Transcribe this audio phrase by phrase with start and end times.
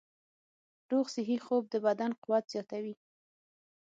[0.91, 2.95] روغ صحي خوب د بدن قوت زیاتوي.